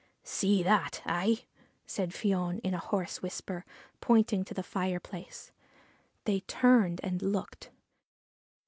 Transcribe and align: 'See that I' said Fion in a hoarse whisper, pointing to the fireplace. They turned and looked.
'See 0.39 0.63
that 0.63 1.03
I' 1.05 1.43
said 1.85 2.09
Fion 2.09 2.57
in 2.61 2.73
a 2.73 2.79
hoarse 2.79 3.21
whisper, 3.21 3.63
pointing 3.99 4.43
to 4.45 4.55
the 4.55 4.63
fireplace. 4.63 5.51
They 6.25 6.39
turned 6.39 6.99
and 7.03 7.21
looked. 7.21 7.69